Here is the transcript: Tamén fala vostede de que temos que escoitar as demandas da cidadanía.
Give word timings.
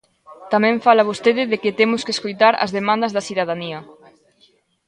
Tamén 0.53 0.75
fala 0.85 1.07
vostede 1.09 1.43
de 1.51 1.57
que 1.63 1.77
temos 1.79 2.01
que 2.05 2.13
escoitar 2.15 2.53
as 2.63 2.73
demandas 2.77 3.11
da 3.13 3.25
cidadanía. 3.27 3.79